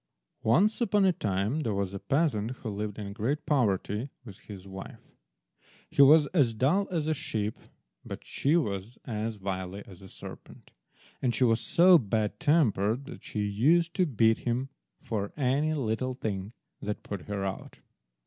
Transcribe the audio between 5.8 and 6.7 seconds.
He was as